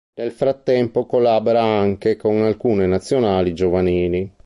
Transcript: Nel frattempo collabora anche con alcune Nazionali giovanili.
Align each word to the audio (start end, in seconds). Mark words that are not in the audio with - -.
Nel 0.15 0.31
frattempo 0.31 1.05
collabora 1.05 1.61
anche 1.61 2.15
con 2.15 2.37
alcune 2.41 2.87
Nazionali 2.87 3.53
giovanili. 3.53 4.33